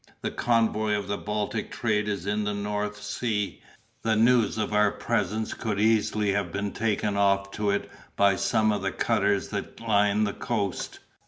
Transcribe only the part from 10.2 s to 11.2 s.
the coast.